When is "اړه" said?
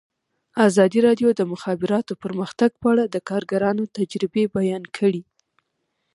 2.93-3.03